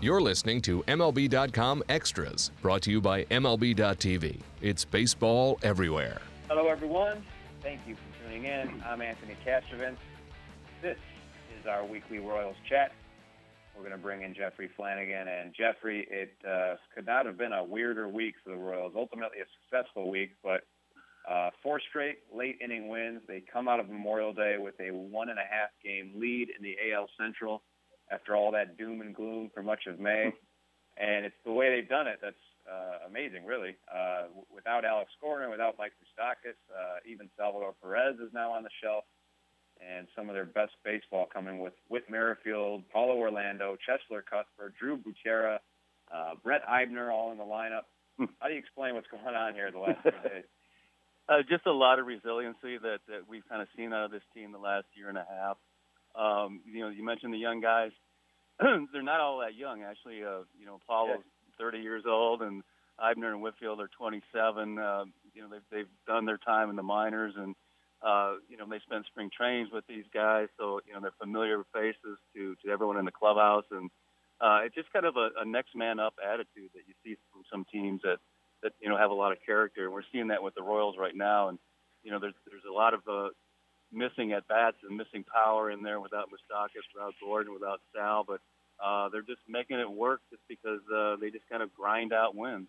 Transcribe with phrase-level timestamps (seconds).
[0.00, 4.40] You're listening to MLB.com Extras, brought to you by MLB.tv.
[4.62, 6.20] It's baseball everywhere.
[6.48, 7.24] Hello, everyone.
[7.64, 8.80] Thank you for tuning in.
[8.86, 9.96] I'm Anthony Castrovince.
[10.80, 10.98] This
[11.58, 12.92] is our weekly Royals chat.
[13.76, 15.26] We're going to bring in Jeffrey Flanagan.
[15.26, 18.92] And Jeffrey, it uh, could not have been a weirder week for the Royals.
[18.94, 20.60] Ultimately, a successful week, but
[21.28, 23.22] uh, four straight late inning wins.
[23.26, 26.62] They come out of Memorial Day with a one and a half game lead in
[26.62, 27.62] the AL Central
[28.10, 30.32] after all that doom and gloom for much of May.
[30.96, 32.36] and it's the way they've done it that's
[32.70, 33.76] uh, amazing, really.
[33.92, 38.70] Uh, without Alex Gordon, without Mike Moustakas, uh, even Salvador Perez is now on the
[38.82, 39.04] shelf.
[39.80, 44.98] And some of their best baseball coming with Whit Merrifield, Paulo Orlando, Cheslor Cuthbert, Drew
[44.98, 45.58] Butera,
[46.12, 47.86] uh, Brett Eibner all in the lineup.
[48.18, 48.24] Hmm.
[48.40, 50.44] How do you explain what's going on here the last few days?
[51.28, 54.22] Uh, just a lot of resiliency that, that we've kind of seen out of this
[54.32, 55.58] team the last year and a half.
[56.14, 57.92] Um, you know, you mentioned the young guys.
[58.60, 60.22] They're not all that young, actually.
[60.22, 61.64] Uh, you know, Paulo's yeah.
[61.64, 62.62] 30 years old, and
[63.00, 64.78] Eibner and Whitfield are 27.
[64.78, 67.54] Uh, you know, they've they've done their time in the minors, and
[68.02, 71.64] uh, you know they spent spring trainings with these guys, so you know they're familiar
[71.72, 73.90] faces to to everyone in the clubhouse, and
[74.40, 77.42] uh, it's just kind of a, a next man up attitude that you see from
[77.50, 78.18] some teams that
[78.62, 80.96] that you know have a lot of character, and we're seeing that with the Royals
[80.98, 81.58] right now, and
[82.02, 83.28] you know there's there's a lot of uh,
[83.92, 88.40] missing at bats and missing power in there without Moustakas, without Gordon, without Sal, but
[88.82, 92.34] uh, they're just making it work just because uh, they just kind of grind out
[92.34, 92.68] wins.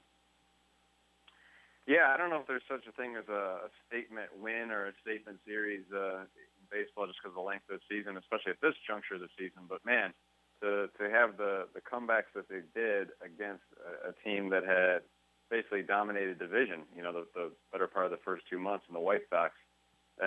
[1.85, 4.87] Yeah, I don't know if there's such a thing as a, a statement win or
[4.87, 8.53] a statement series uh, in baseball just because of the length of the season, especially
[8.53, 9.65] at this juncture of the season.
[9.65, 10.13] But man,
[10.61, 15.01] to to have the the comebacks that they did against a, a team that had
[15.49, 18.93] basically dominated division, you know, the, the better part of the first two months in
[18.93, 19.53] the White Sox,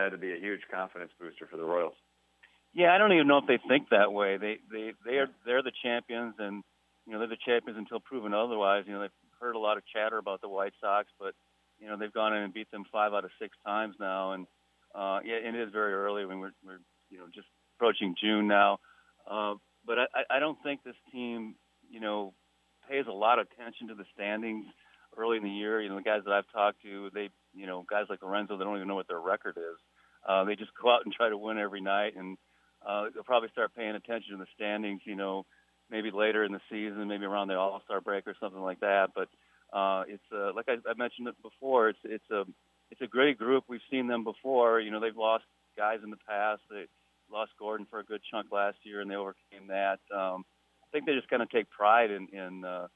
[0.00, 1.94] had to be a huge confidence booster for the Royals.
[2.74, 4.38] Yeah, I don't even know if they think that way.
[4.38, 6.62] They they they are they're the champions, and
[7.06, 8.84] you know they're the champions until proven otherwise.
[8.86, 11.34] You know they've heard a lot of chatter about the White Sox, but
[11.78, 14.47] you know they've gone in and beat them five out of six times now, and
[14.94, 18.78] uh, yeah, it is very early when we're we're you know just approaching June now.
[19.31, 19.54] Uh,
[19.86, 21.56] but I, I don't think this team,
[21.91, 22.32] you know,
[22.88, 24.66] pays a lot of attention to the standings
[25.17, 25.81] early in the year.
[25.81, 28.65] You know, the guys that I've talked to, they, you know, guys like Lorenzo, they
[28.65, 29.78] don't even know what their record is.
[30.27, 32.39] Uh, they just go out and try to win every night, and
[32.87, 35.03] uh, they'll probably start paying attention to the standings.
[35.05, 35.47] You know,
[35.91, 39.11] maybe later in the season, maybe around the All Star break or something like that.
[39.15, 39.28] But
[39.77, 41.89] uh, it's uh, like I, I mentioned it before.
[41.89, 42.44] It's it's a
[42.91, 43.65] it's a great group.
[43.69, 44.81] We've seen them before.
[44.81, 45.44] You know, they've lost
[45.77, 46.61] guys in the past.
[46.71, 46.84] They
[47.33, 49.99] lost Gordon for a good chunk last year, and they overcame that.
[50.15, 50.44] Um,
[50.83, 52.89] I think they just kind of take pride in, in uh,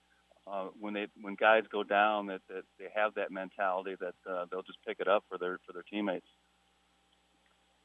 [0.46, 4.46] uh, when they when guys go down that, that they have that mentality that uh,
[4.50, 6.26] they'll just pick it up for their for their teammates.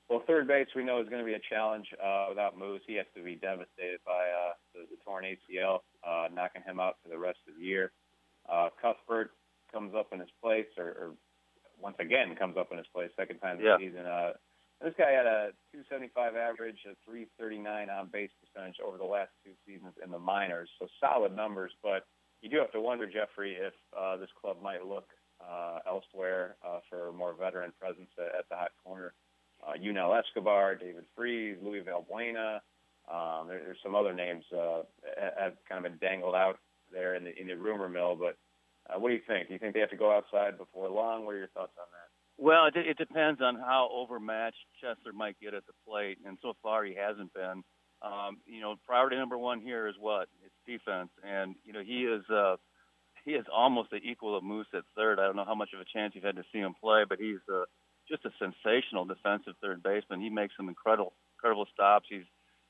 [0.09, 2.81] Well, third base we know is going to be a challenge uh, without Moose.
[2.85, 6.97] He has to be devastated by uh, the, the torn ACL, uh, knocking him out
[7.01, 7.93] for the rest of the year.
[8.51, 9.31] Uh, Cuthbert
[9.71, 11.11] comes up in his place, or, or
[11.81, 13.77] once again comes up in his place, second time this yeah.
[13.79, 14.05] season.
[14.05, 14.33] Uh,
[14.83, 19.55] this guy had a 275 average, a 339 on base percentage over the last two
[19.65, 21.71] seasons in the minors, so solid numbers.
[21.81, 22.03] But
[22.41, 25.07] you do have to wonder, Jeffrey, if uh, this club might look
[25.41, 29.13] uh, elsewhere uh, for more veteran presence at, at the hot corner.
[29.65, 32.59] Uh, Yunel Escobar, David Freese, Luis Valbuena.
[33.11, 34.81] Um, there, there's some other names uh,
[35.39, 36.59] have kind of been dangled out
[36.91, 38.15] there in the in the rumor mill.
[38.15, 38.37] But
[38.89, 39.47] uh, what do you think?
[39.47, 41.25] Do you think they have to go outside before long?
[41.25, 42.43] What are your thoughts on that?
[42.43, 46.53] Well, it, it depends on how overmatched Cheslor might get at the plate, and so
[46.63, 47.63] far he hasn't been.
[48.01, 50.27] Um, you know, priority number one here is what?
[50.65, 52.57] Defense, and you know he is uh,
[53.25, 55.19] he is almost the equal of Moose at third.
[55.19, 57.19] I don't know how much of a chance you've had to see him play, but
[57.19, 57.65] he's uh,
[58.07, 60.21] just a sensational defensive third baseman.
[60.21, 62.07] He makes some incredible incredible stops.
[62.09, 62.25] He's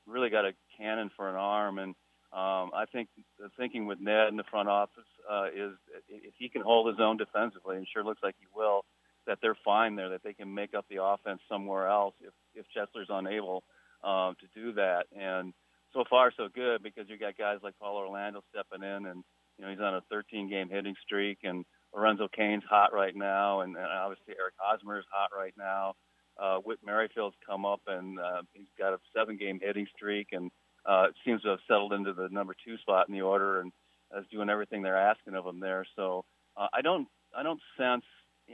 [0.06, 1.94] really got a cannon for an arm, and
[2.32, 3.08] um, I think
[3.38, 5.72] the thinking with Ned in the front office uh, is
[6.08, 8.84] if he can hold his own defensively, and sure looks like he will,
[9.26, 12.66] that they're fine there, that they can make up the offense somewhere else if if
[12.74, 13.64] Cheslor's unable
[14.02, 15.04] um, to do that.
[15.16, 15.52] And
[15.92, 19.24] so far, so good because you got guys like Paul Orlando stepping in, and
[19.58, 23.60] you know he's on a 13 game hitting streak, and Lorenzo Cain's hot right now,
[23.60, 25.94] and, and obviously Eric Hosmer is hot right now.
[26.40, 30.50] Uh, Whit Merrifield's come up, and uh, he's got a seven game hitting streak, and
[30.86, 33.72] uh, seems to have settled into the number two spot in the order, and
[34.18, 35.86] is doing everything they're asking of him there.
[35.96, 36.24] So
[36.56, 38.04] uh, I don't I don't sense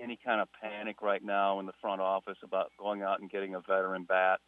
[0.01, 3.55] any kind of panic right now in the front office about going out and getting
[3.55, 4.41] a veteran bat.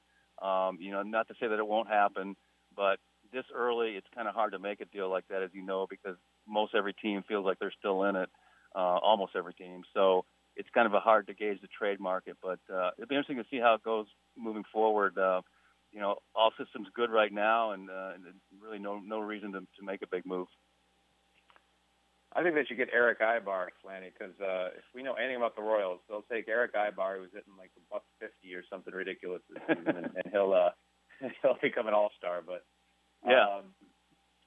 [0.43, 2.37] Um, you know, not to say that it won't happen,
[2.81, 2.99] but
[3.31, 5.87] this early, it's kind of hard to make a deal like that, as you know,
[5.89, 6.17] because
[6.49, 8.31] most every team feels like they're still in it,
[8.75, 9.83] uh, almost every team.
[9.93, 10.25] So
[10.57, 13.37] it's kind of a hard to gauge the trade market, but uh, it'll be interesting
[13.37, 15.19] to see how it goes moving forward.
[15.19, 15.43] Uh,
[15.93, 18.25] you know, all systems good right now, and, uh, and
[18.63, 20.49] really no no reason to, to make a big move.
[22.33, 25.57] I think they should get Erick Aybar, Flanny, because uh, if we know anything about
[25.57, 29.43] the Royals, they'll take Erick Aybar, who's hitting like a buck fifty or something ridiculous
[29.51, 30.71] this season, and, and he'll uh,
[31.43, 32.43] he'll become an all star.
[32.45, 32.65] But
[33.27, 33.61] yeah.
[33.61, 33.75] Um,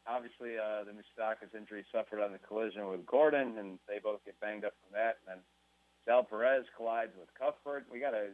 [0.08, 4.40] obviously, uh, the Moustakas injury suffered on the collision with Gordon, and they both get
[4.40, 5.20] banged up from that.
[5.22, 5.40] And then
[6.06, 7.86] Sal Perez collides with Cuthbert.
[7.92, 8.28] We got to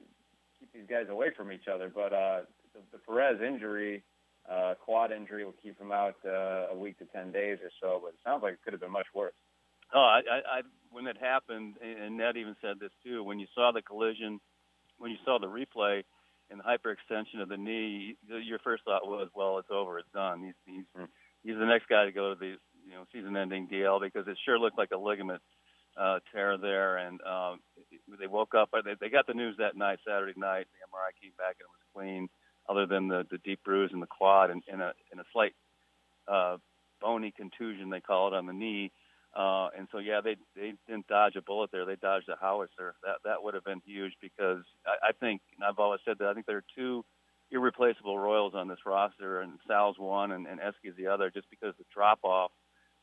[0.60, 1.92] keep these guys away from each other.
[1.94, 2.42] But uh,
[2.74, 4.04] the, the Perez injury,
[4.50, 8.00] uh, quad injury, will keep him out uh, a week to ten days or so.
[8.02, 9.34] But it sounds like it could have been much worse.
[9.94, 13.24] Oh, I, I, I when it happened, and Ned even said this too.
[13.24, 14.40] When you saw the collision,
[14.98, 16.04] when you saw the replay
[16.52, 20.56] and hyperextension of the knee, your first thought was, "Well, it's over, it's done." He's
[20.66, 21.08] he's mm.
[21.44, 24.60] he's the next guy to go to the you know season-ending DL because it sure
[24.60, 25.42] looked like a ligament
[25.98, 27.60] uh, tear there, and um,
[28.20, 28.70] they woke up.
[28.72, 30.68] They, they got the news that night, Saturday night.
[30.72, 32.30] The MRI came back and it was clean,
[32.68, 35.54] other than the, the deep bruise in the quad and, and a and a slight
[36.28, 36.58] uh,
[37.02, 38.92] bony contusion they call it on the knee.
[38.92, 38.92] Uh,
[39.40, 41.86] and so yeah, they they didn't dodge a bullet there.
[41.86, 42.96] They dodged a howitzer.
[43.04, 46.28] That that would have been huge because I, I think and I've always said that
[46.28, 47.06] I think there are two
[47.52, 51.74] irreplaceable Royals on this roster, and Sal's one and, and Eski's the other, just because
[51.78, 52.52] the drop off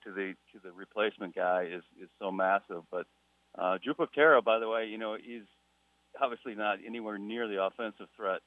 [0.04, 2.82] to the to the replacement guy is is so massive.
[2.90, 3.06] But
[3.58, 5.46] uh, Drew Butera, by the way, you know he's
[6.20, 8.40] obviously not anywhere near the offensive threat,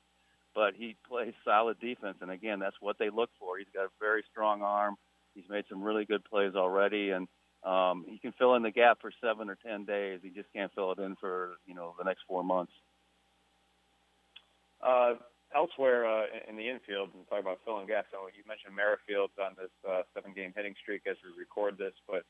[0.56, 3.58] but he plays solid defense, and again, that's what they look for.
[3.58, 4.96] He's got a very strong arm.
[5.36, 7.28] He's made some really good plays already, and
[7.64, 10.20] um, he can fill in the gap for seven or ten days.
[10.24, 12.72] He just can't fill it in for you know the next four months.
[14.82, 15.16] Uh,
[15.54, 18.08] elsewhere uh, in the infield, and talk about filling gaps.
[18.12, 22.24] So you mentioned Merrifield's on this uh, seven-game hitting streak as we record this, but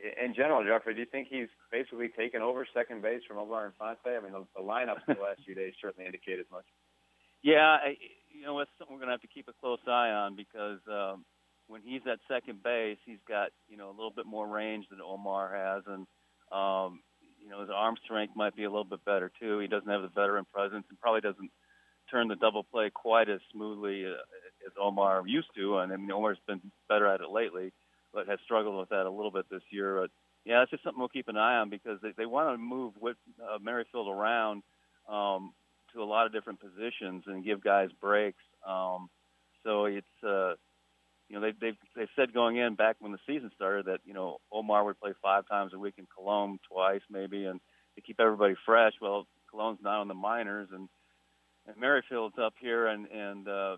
[0.00, 4.16] in general, Jeffrey, do you think he's basically taken over second base from Omar Infante?
[4.16, 6.64] I mean, the, the lineups the last few days certainly indicate as much.
[7.42, 7.96] Yeah, I,
[8.28, 10.80] you know, it's something we're going to have to keep a close eye on because
[10.88, 11.24] um,
[11.70, 15.00] when he's at second base, he's got you know a little bit more range than
[15.00, 16.06] Omar has, and
[16.52, 17.00] um,
[17.40, 19.60] you know his arm strength might be a little bit better too.
[19.60, 21.50] He doesn't have the veteran presence and probably doesn't
[22.10, 24.18] turn the double play quite as smoothly uh,
[24.66, 25.78] as Omar used to.
[25.78, 27.72] And I mean, Omar's been better at it lately,
[28.12, 30.00] but has struggled with that a little bit this year.
[30.00, 30.10] But
[30.44, 32.94] yeah, it's just something we'll keep an eye on because they, they want to move
[33.00, 34.64] with uh, Merrifield around
[35.08, 35.52] um,
[35.94, 38.42] to a lot of different positions and give guys breaks.
[38.66, 39.08] Um,
[39.62, 40.54] so it's uh,
[41.30, 44.12] you know they they they said going in back when the season started that you
[44.12, 47.60] know Omar would play five times a week in Colon, twice maybe, and
[47.94, 48.94] to keep everybody fresh.
[49.00, 50.88] Well, Colon's not on the minors, and
[51.68, 53.76] and Merrifield's up here and and uh,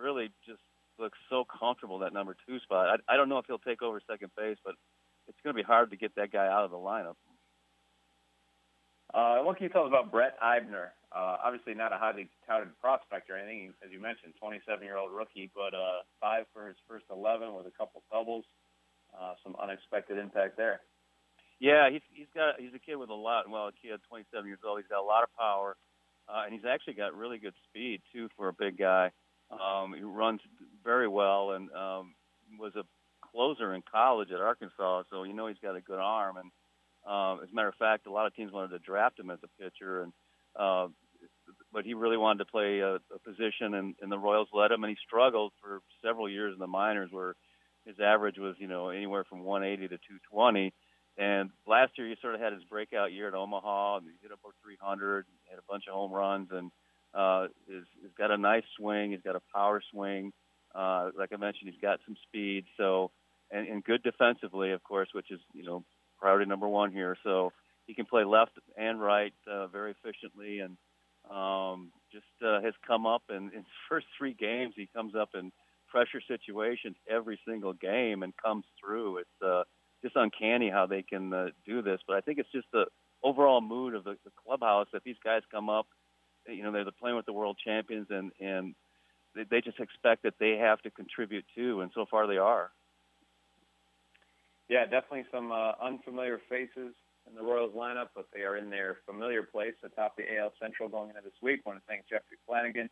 [0.00, 0.60] really just
[0.96, 3.00] looks so comfortable that number two spot.
[3.08, 4.74] I, I don't know if he'll take over second base, but
[5.26, 7.16] it's going to be hard to get that guy out of the lineup.
[9.12, 10.88] Uh, what can you tell us about Brett Eibner?
[11.14, 15.72] Uh, obviously, not a highly touted prospect or anything, as you mentioned, 27-year-old rookie, but
[15.72, 18.44] uh, five for his first 11 with a couple doubles.
[19.14, 20.80] Uh, some unexpected impact there.
[21.60, 23.48] Yeah, he's he's got he's a kid with a lot.
[23.48, 24.80] Well, a kid, 27 years old.
[24.80, 25.76] He's got a lot of power
[26.28, 29.10] uh, and he's actually got really good speed too for a big guy.
[29.50, 30.40] Um, he runs
[30.82, 32.14] very well and um,
[32.58, 32.84] was a
[33.20, 36.36] closer in college at Arkansas, so you know he's got a good arm.
[36.36, 36.50] And
[37.06, 39.38] um, as a matter of fact, a lot of teams wanted to draft him as
[39.44, 40.12] a pitcher, and
[40.56, 40.88] uh,
[41.74, 44.84] but he really wanted to play a, a position, and, and the Royals let him,
[44.84, 47.34] and he struggled for several years in the minors, where
[47.84, 50.72] his average was you know anywhere from 180 to 220
[51.16, 53.98] and last year, he sort of had his breakout year at Omaha.
[53.98, 56.70] And he hit up over 300, had a bunch of home runs, and
[57.14, 59.12] uh, is, he's got a nice swing.
[59.12, 60.32] He's got a power swing.
[60.74, 62.64] Uh, like I mentioned, he's got some speed.
[62.76, 63.12] So,
[63.50, 65.84] and, and good defensively, of course, which is you know
[66.18, 67.16] priority number one here.
[67.22, 67.52] So
[67.86, 70.76] he can play left and right uh, very efficiently, and
[71.30, 74.74] um, just uh, has come up in, in his first three games.
[74.76, 75.52] He comes up in
[75.88, 79.18] pressure situations every single game and comes through.
[79.18, 79.62] It's uh,
[80.02, 82.00] just uncanny how they can uh, do this.
[82.06, 82.86] But I think it's just the
[83.22, 85.86] overall mood of the, the clubhouse that these guys come up,
[86.46, 88.74] you know, they're playing with the world champions, and and
[89.34, 92.70] they, they just expect that they have to contribute too, and so far they are.
[94.68, 96.94] Yeah, definitely some uh, unfamiliar faces
[97.28, 100.88] in the Royals lineup, but they are in their familiar place atop the AL Central
[100.88, 101.60] going into this week.
[101.64, 102.88] I want to thank Jeffrey Flanagan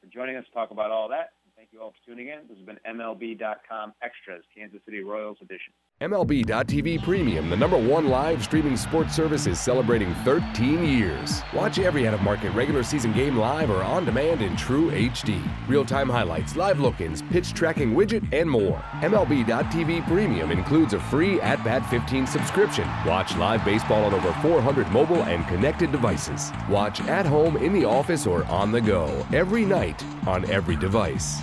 [0.00, 1.32] for joining us to talk about all that.
[1.60, 2.38] Thank you all for tuning in.
[2.48, 5.74] This has been MLB.com Extras, Kansas City Royals edition.
[6.00, 11.42] MLB.tv Premium, the number one live streaming sports service, is celebrating 13 years.
[11.52, 15.38] Watch every out of market regular season game live or on demand in true HD.
[15.68, 18.82] Real time highlights, live look ins, pitch tracking widget, and more.
[19.02, 22.88] MLB.tv Premium includes a free At Bat 15 subscription.
[23.04, 26.52] Watch live baseball on over 400 mobile and connected devices.
[26.70, 31.42] Watch at home, in the office, or on the go every night on every device.